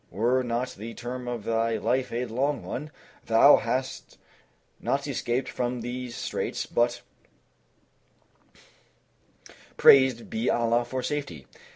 Were 0.09 0.41
not 0.41 0.69
the 0.71 0.95
term 0.95 1.27
of 1.27 1.43
thy 1.43 1.77
life 1.77 2.11
a 2.11 2.25
long 2.25 2.63
one, 2.63 2.89
thou 3.27 3.57
hadst 3.57 4.17
not 4.79 5.05
escaped 5.05 5.47
from 5.47 5.81
these 5.81 6.15
straits; 6.15 6.65
but 6.65 7.03
praised 9.77 10.27
be 10.27 10.49
Allah 10.49 10.85
for 10.85 11.03
safety!" 11.03 11.45